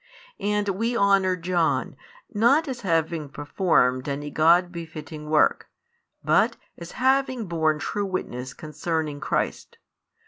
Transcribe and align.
And 0.39 0.67
we 0.69 0.97
honour 0.97 1.35
John, 1.35 1.95
not 2.33 2.67
as 2.67 2.81
having 2.81 3.29
performed 3.29 4.09
any 4.09 4.31
God 4.31 4.71
befitting 4.71 5.29
work, 5.29 5.69
but 6.23 6.57
as 6.75 6.93
having 6.93 7.45
borne 7.45 7.77
true 7.77 8.07
witness 8.07 8.55
concerning 8.55 9.19
Christ. 9.19 9.77